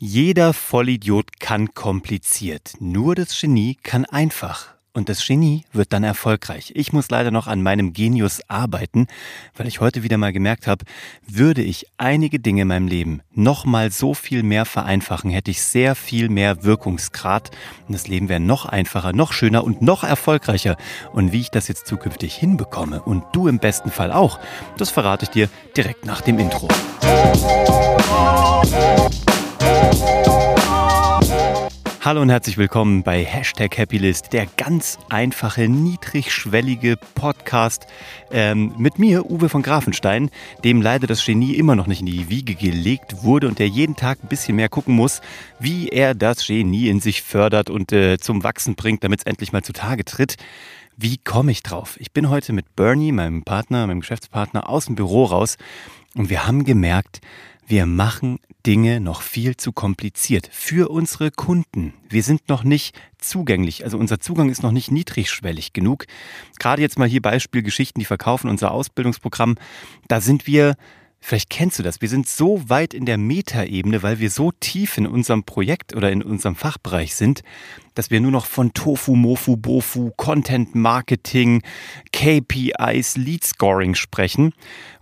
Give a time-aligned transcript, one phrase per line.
[0.00, 4.68] Jeder Vollidiot kann kompliziert, nur das Genie kann einfach.
[4.92, 6.70] Und das Genie wird dann erfolgreich.
[6.76, 9.08] Ich muss leider noch an meinem Genius arbeiten,
[9.56, 10.84] weil ich heute wieder mal gemerkt habe,
[11.26, 15.62] würde ich einige Dinge in meinem Leben noch mal so viel mehr vereinfachen, hätte ich
[15.62, 17.50] sehr viel mehr Wirkungsgrad
[17.88, 20.76] und das Leben wäre noch einfacher, noch schöner und noch erfolgreicher.
[21.12, 24.38] Und wie ich das jetzt zukünftig hinbekomme und du im besten Fall auch,
[24.76, 26.68] das verrate ich dir direkt nach dem Intro.
[32.08, 37.86] Hallo und herzlich willkommen bei Hashtag Happylist, der ganz einfache, niedrigschwellige Podcast
[38.30, 40.30] ähm, mit mir, Uwe von Grafenstein,
[40.64, 43.94] dem leider das Genie immer noch nicht in die Wiege gelegt wurde und der jeden
[43.94, 45.20] Tag ein bisschen mehr gucken muss,
[45.58, 49.52] wie er das Genie in sich fördert und äh, zum Wachsen bringt, damit es endlich
[49.52, 50.36] mal zutage tritt.
[50.96, 51.96] Wie komme ich drauf?
[52.00, 55.58] Ich bin heute mit Bernie, meinem Partner, meinem Geschäftspartner, aus dem Büro raus
[56.14, 57.20] und wir haben gemerkt,
[57.68, 61.92] wir machen Dinge noch viel zu kompliziert für unsere Kunden.
[62.08, 66.06] Wir sind noch nicht zugänglich, also unser Zugang ist noch nicht niedrigschwellig genug.
[66.58, 69.56] Gerade jetzt mal hier Beispiel Geschichten, die verkaufen unser Ausbildungsprogramm.
[70.08, 70.76] Da sind wir
[71.20, 72.00] Vielleicht kennst du das.
[72.00, 76.12] Wir sind so weit in der Metaebene, weil wir so tief in unserem Projekt oder
[76.12, 77.42] in unserem Fachbereich sind,
[77.98, 81.64] dass wir nur noch von Tofu, Mofu, Bofu, Content Marketing,
[82.12, 84.54] KPIs, Lead Scoring sprechen.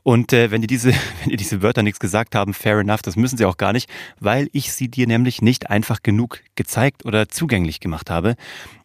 [0.03, 3.17] Und äh, wenn dir diese, wenn dir diese Wörter nichts gesagt haben, fair enough, das
[3.17, 7.29] müssen sie auch gar nicht, weil ich sie dir nämlich nicht einfach genug gezeigt oder
[7.29, 8.35] zugänglich gemacht habe.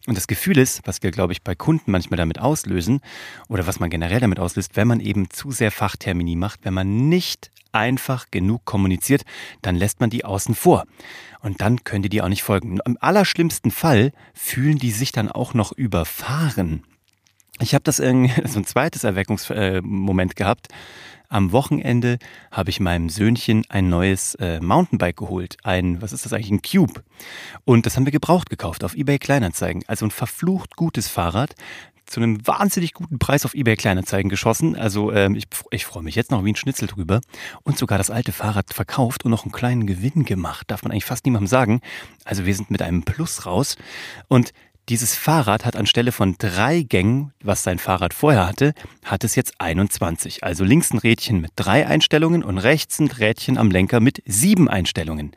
[0.06, 3.00] Und das Gefühl ist, was wir, glaube ich, bei Kunden manchmal damit auslösen,
[3.48, 7.08] oder was man generell damit auslöst, wenn man eben zu sehr Fachtermini macht, wenn man
[7.08, 9.22] nicht einfach genug kommuniziert,
[9.62, 10.84] dann lässt man die außen vor.
[11.42, 12.78] Und dann können die dir auch nicht folgen.
[12.84, 16.84] Im allerschlimmsten Fall fühlen die sich dann auch noch überfahren.
[17.60, 20.68] Ich habe das irgendwie so ein zweites Erweckungsmoment gehabt.
[21.28, 22.18] Am Wochenende
[22.50, 25.56] habe ich meinem Söhnchen ein neues äh, Mountainbike geholt.
[25.62, 26.50] Ein, was ist das eigentlich?
[26.50, 27.02] Ein Cube.
[27.64, 29.82] Und das haben wir gebraucht gekauft auf eBay Kleinanzeigen.
[29.86, 31.54] Also ein verflucht gutes Fahrrad
[32.06, 34.76] zu einem wahnsinnig guten Preis auf eBay Kleinanzeigen geschossen.
[34.76, 37.20] Also ähm, ich, ich freue mich jetzt noch wie ein Schnitzel drüber.
[37.62, 40.70] Und sogar das alte Fahrrad verkauft und noch einen kleinen Gewinn gemacht.
[40.70, 41.80] Darf man eigentlich fast niemandem sagen.
[42.24, 43.76] Also wir sind mit einem Plus raus.
[44.28, 44.52] Und
[44.88, 48.74] dieses Fahrrad hat anstelle von drei Gängen, was sein Fahrrad vorher hatte,
[49.04, 50.42] hat es jetzt 21.
[50.42, 54.68] Also links ein Rädchen mit drei Einstellungen und rechts ein Rädchen am Lenker mit sieben
[54.68, 55.36] Einstellungen.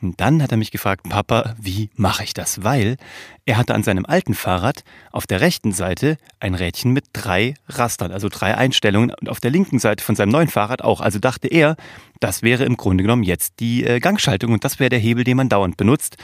[0.00, 2.62] Und dann hat er mich gefragt, Papa, wie mache ich das?
[2.62, 2.96] Weil
[3.44, 8.12] er hatte an seinem alten Fahrrad auf der rechten Seite ein Rädchen mit drei Rastern,
[8.12, 11.00] also drei Einstellungen und auf der linken Seite von seinem neuen Fahrrad auch.
[11.00, 11.76] Also dachte er,
[12.20, 15.36] das wäre im Grunde genommen jetzt die äh, Gangschaltung und das wäre der Hebel, den
[15.36, 16.16] man dauernd benutzt.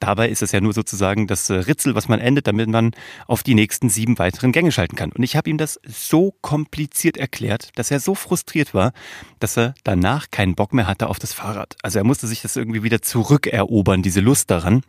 [0.00, 2.92] Dabei ist es ja nur sozusagen das äh, Ritzel, was man endet, damit man
[3.26, 5.12] auf die nächsten sieben weiteren Gänge schalten kann.
[5.12, 8.92] Und ich habe ihm das so kompliziert erklärt, dass er so frustriert war,
[9.38, 11.76] dass er danach keinen Bock mehr hatte auf das Fahrrad.
[11.82, 14.82] Also er musste sich das irgendwie wieder zurückerobern, diese Lust daran.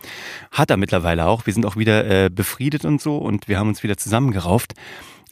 [0.52, 1.46] Hat er mittlerweile auch.
[1.46, 4.74] Wir sind auch wieder äh, befriedet und so und wir haben uns wieder zusammengerauft.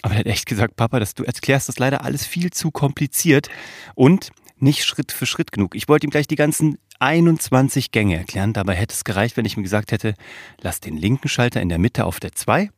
[0.02, 3.50] Aber er hat echt gesagt, Papa, dass du erklärst das leider alles viel zu kompliziert
[3.96, 4.32] und
[4.64, 5.76] nicht Schritt für Schritt genug.
[5.76, 8.54] Ich wollte ihm gleich die ganzen 21 Gänge erklären.
[8.54, 10.16] Dabei hätte es gereicht, wenn ich ihm gesagt hätte,
[10.62, 12.70] lass den linken Schalter in der Mitte auf der 2,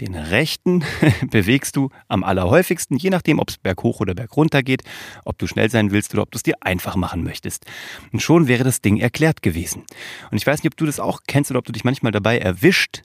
[0.00, 0.84] den rechten
[1.30, 4.84] bewegst du am allerhäufigsten, je nachdem, ob es berghoch oder bergunter geht,
[5.24, 7.66] ob du schnell sein willst oder ob du es dir einfach machen möchtest.
[8.12, 9.84] Und schon wäre das Ding erklärt gewesen.
[10.30, 12.38] Und ich weiß nicht, ob du das auch kennst oder ob du dich manchmal dabei
[12.38, 13.02] erwischt,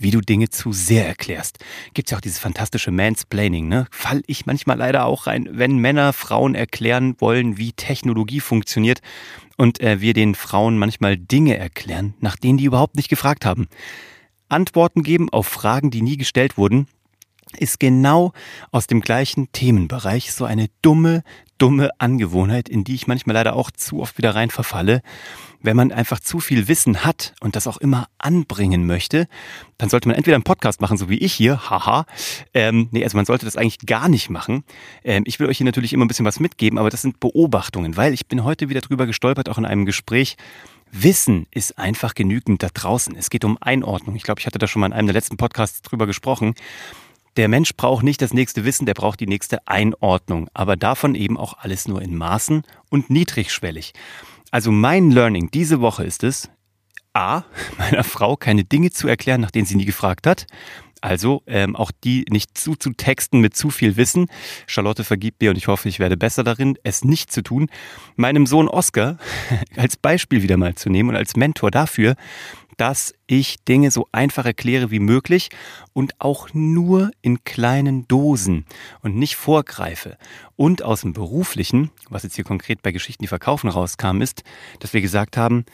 [0.00, 1.58] wie du Dinge zu sehr erklärst.
[1.94, 3.86] Gibt ja auch dieses fantastische Mansplaining, ne?
[3.90, 9.00] Fall ich manchmal leider auch rein, wenn Männer Frauen erklären wollen, wie Technologie funktioniert
[9.56, 13.68] und äh, wir den Frauen manchmal Dinge erklären, nach denen die überhaupt nicht gefragt haben.
[14.48, 16.88] Antworten geben auf Fragen, die nie gestellt wurden,
[17.58, 18.32] ist genau
[18.72, 21.22] aus dem gleichen Themenbereich so eine dumme,
[21.60, 25.02] dumme Angewohnheit, in die ich manchmal leider auch zu oft wieder rein verfalle.
[25.62, 29.28] Wenn man einfach zu viel Wissen hat und das auch immer anbringen möchte,
[29.76, 32.06] dann sollte man entweder einen Podcast machen, so wie ich hier, haha.
[32.54, 34.64] Ähm, nee, also man sollte das eigentlich gar nicht machen.
[35.04, 37.96] Ähm, ich will euch hier natürlich immer ein bisschen was mitgeben, aber das sind Beobachtungen,
[37.98, 40.38] weil ich bin heute wieder drüber gestolpert, auch in einem Gespräch.
[40.92, 43.14] Wissen ist einfach genügend da draußen.
[43.14, 44.16] Es geht um Einordnung.
[44.16, 46.54] Ich glaube, ich hatte da schon mal in einem der letzten Podcasts drüber gesprochen.
[47.36, 51.38] Der Mensch braucht nicht das nächste Wissen, der braucht die nächste Einordnung, aber davon eben
[51.38, 53.92] auch alles nur in Maßen und niedrigschwellig.
[54.50, 56.50] Also mein Learning diese Woche ist es,
[57.12, 57.44] A,
[57.78, 60.46] meiner Frau keine Dinge zu erklären, nach denen sie nie gefragt hat.
[61.02, 64.26] Also ähm, auch die nicht zu zu texten mit zu viel Wissen.
[64.66, 67.70] Charlotte vergibt mir und ich hoffe, ich werde besser darin, es nicht zu tun.
[68.16, 69.16] Meinem Sohn Oscar
[69.76, 72.16] als Beispiel wieder mal zu nehmen und als Mentor dafür,
[72.80, 75.50] dass ich Dinge so einfach erkläre wie möglich
[75.92, 78.64] und auch nur in kleinen Dosen
[79.02, 80.16] und nicht vorgreife.
[80.56, 84.44] Und aus dem Beruflichen, was jetzt hier konkret bei Geschichten, die verkaufen rauskam, ist,
[84.78, 85.66] dass wir gesagt haben,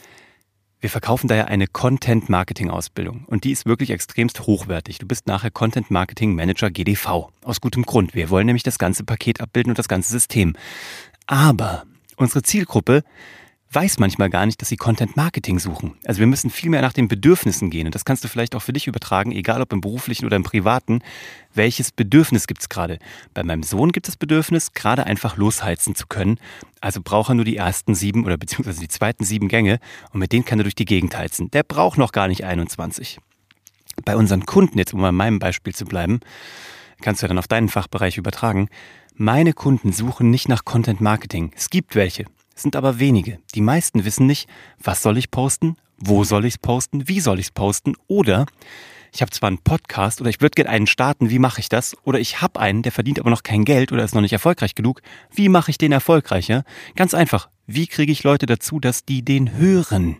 [0.79, 4.99] Wir verkaufen daher eine Content-Marketing-Ausbildung und die ist wirklich extremst hochwertig.
[4.99, 7.31] Du bist nachher Content-Marketing-Manager GDV.
[7.43, 8.13] Aus gutem Grund.
[8.13, 10.55] Wir wollen nämlich das ganze Paket abbilden und das ganze System.
[11.25, 13.03] Aber unsere Zielgruppe
[13.71, 15.95] weiß manchmal gar nicht, dass sie Content Marketing suchen.
[16.05, 17.85] Also wir müssen viel mehr nach den Bedürfnissen gehen.
[17.85, 20.43] Und das kannst du vielleicht auch für dich übertragen, egal ob im beruflichen oder im
[20.43, 21.01] privaten.
[21.53, 22.99] Welches Bedürfnis gibt es gerade?
[23.33, 26.39] Bei meinem Sohn gibt es Bedürfnis, gerade einfach losheizen zu können.
[26.79, 29.79] Also braucht er nur die ersten sieben oder beziehungsweise die zweiten sieben Gänge
[30.11, 31.51] und mit denen kann er durch die Gegend heizen.
[31.51, 33.19] Der braucht noch gar nicht 21.
[34.05, 36.19] Bei unseren Kunden, jetzt um bei meinem Beispiel zu bleiben,
[37.01, 38.69] kannst du ja dann auf deinen Fachbereich übertragen.
[39.15, 41.51] Meine Kunden suchen nicht nach Content Marketing.
[41.55, 42.25] Es gibt welche,
[42.57, 43.39] sind aber wenige.
[43.55, 44.49] Die meisten wissen nicht,
[44.81, 48.45] was soll ich posten, wo soll ich es posten, wie soll ich es posten oder
[49.13, 51.95] ich habe zwar einen Podcast oder ich würde gerne einen starten, wie mache ich das?
[52.03, 54.75] Oder ich habe einen, der verdient aber noch kein Geld oder ist noch nicht erfolgreich
[54.75, 55.01] genug.
[55.33, 56.63] Wie mache ich den erfolgreicher?
[56.95, 57.49] Ganz einfach.
[57.65, 60.17] Wie kriege ich Leute dazu, dass die den hören?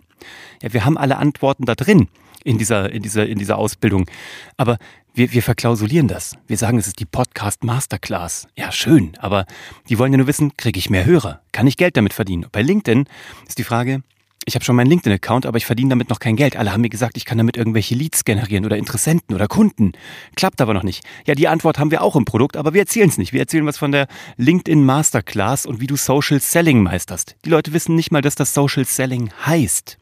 [0.64, 2.08] Ja, wir haben alle Antworten da drin
[2.48, 4.10] in dieser, in dieser, in dieser Ausbildung.
[4.56, 4.78] Aber
[5.14, 6.36] wir, wir verklausulieren das.
[6.48, 8.48] Wir sagen, es ist die Podcast Masterclass.
[8.56, 9.46] Ja, schön, aber
[9.90, 11.42] die wollen ja nur wissen, kriege ich mehr Hörer?
[11.52, 12.46] Kann ich Geld damit verdienen?
[12.52, 13.06] Bei LinkedIn
[13.48, 14.02] ist die Frage,
[14.46, 16.56] ich habe schon meinen LinkedIn-Account, aber ich verdiene damit noch kein Geld.
[16.56, 19.92] Alle haben mir gesagt, ich kann damit irgendwelche Leads generieren oder Interessenten oder Kunden.
[20.38, 21.04] Klappt aber noch nicht.
[21.26, 23.34] Ja, die Antwort haben wir auch im Produkt, aber wir erzählen es nicht.
[23.34, 24.08] Wir erzählen was von der
[24.38, 27.36] LinkedIn Masterclass und wie du Social Selling meisterst.
[27.44, 29.98] Die Leute wissen nicht mal, dass das Social Selling heißt.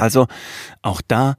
[0.00, 0.26] Also
[0.82, 1.36] auch da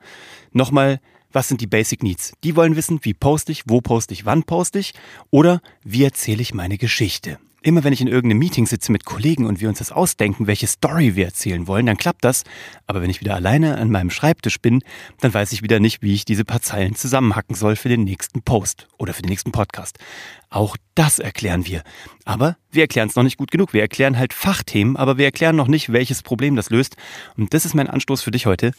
[0.51, 0.99] nochmal,
[1.31, 2.33] was sind die Basic Needs?
[2.43, 4.93] Die wollen wissen, wie poste ich, wo poste ich, wann poste ich
[5.29, 7.39] oder wie erzähle ich meine Geschichte.
[7.63, 10.65] Immer wenn ich in irgendeinem Meeting sitze mit Kollegen und wir uns das ausdenken, welche
[10.65, 12.43] Story wir erzählen wollen, dann klappt das.
[12.87, 14.81] Aber wenn ich wieder alleine an meinem Schreibtisch bin,
[15.19, 18.41] dann weiß ich wieder nicht, wie ich diese paar Zeilen zusammenhacken soll für den nächsten
[18.41, 19.99] Post oder für den nächsten Podcast.
[20.49, 21.83] Auch das erklären wir.
[22.25, 23.73] Aber wir erklären es noch nicht gut genug.
[23.73, 26.95] Wir erklären halt Fachthemen, aber wir erklären noch nicht, welches Problem das löst.
[27.37, 28.71] Und das ist mein Anstoß für dich heute.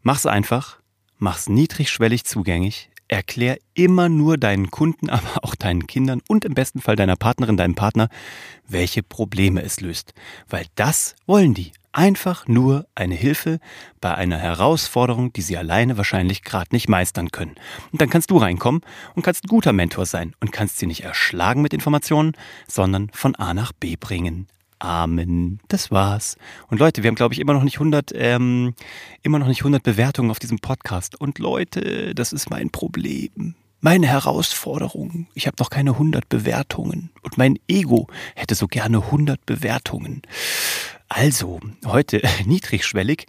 [0.00, 0.78] Mach's einfach,
[1.18, 6.80] mach's niedrigschwellig zugänglich, erklär immer nur deinen Kunden, aber auch deinen Kindern und im besten
[6.80, 8.08] Fall deiner Partnerin, deinem Partner,
[8.66, 10.14] welche Probleme es löst.
[10.48, 11.72] Weil das wollen die.
[11.94, 13.60] Einfach nur eine Hilfe
[14.00, 17.54] bei einer Herausforderung, die sie alleine wahrscheinlich gerade nicht meistern können.
[17.92, 18.80] Und dann kannst du reinkommen
[19.14, 22.32] und kannst ein guter Mentor sein und kannst sie nicht erschlagen mit Informationen,
[22.66, 24.48] sondern von A nach B bringen.
[24.82, 25.60] Amen.
[25.68, 26.36] Das war's.
[26.66, 28.74] Und Leute, wir haben, glaube ich, immer noch nicht 100, ähm,
[29.22, 31.20] immer noch nicht 100 Bewertungen auf diesem Podcast.
[31.20, 33.54] Und Leute, das ist mein Problem.
[33.80, 35.28] Meine Herausforderung.
[35.34, 37.10] Ich habe noch keine 100 Bewertungen.
[37.22, 40.22] Und mein Ego hätte so gerne 100 Bewertungen.
[41.08, 43.26] Also, heute niedrigschwellig.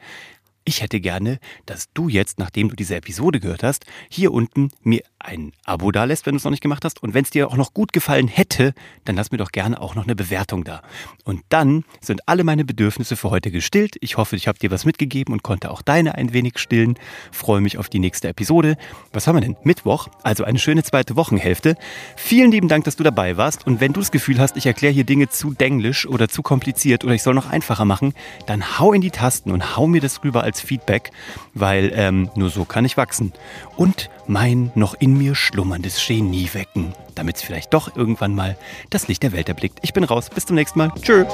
[0.66, 5.02] Ich hätte gerne, dass du jetzt, nachdem du diese Episode gehört hast, hier unten mir
[5.20, 7.04] ein Abo da lässt, wenn du es noch nicht gemacht hast.
[7.04, 8.74] Und wenn es dir auch noch gut gefallen hätte,
[9.04, 10.82] dann lass mir doch gerne auch noch eine Bewertung da.
[11.26, 13.96] Und dann sind alle meine Bedürfnisse für heute gestillt.
[14.00, 16.96] Ich hoffe, ich habe dir was mitgegeben und konnte auch deine ein wenig stillen.
[17.32, 18.78] Freue mich auf die nächste Episode.
[19.12, 19.58] Was haben wir denn?
[19.64, 21.76] Mittwoch, also eine schöne zweite Wochenhälfte.
[22.16, 23.68] Vielen lieben Dank, dass du dabei warst.
[23.68, 27.04] Und wenn du das Gefühl hast, ich erkläre hier Dinge zu denglisch oder zu kompliziert
[27.04, 28.14] oder ich soll noch einfacher machen,
[28.46, 31.12] dann hau in die Tasten und hau mir das rüber als Feedback,
[31.56, 33.34] weil ähm, nur so kann ich wachsen.
[33.76, 38.56] Und mein noch in mir schlummerndes Genie wecken, damit es vielleicht doch irgendwann mal
[38.92, 39.80] das Licht der Welt erblickt.
[39.82, 40.92] Ich bin raus, bis zum nächsten Mal.
[41.02, 41.26] Tschö.